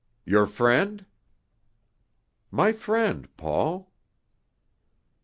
[0.25, 1.05] "Your friend?"
[2.49, 3.91] "My friend, Paul."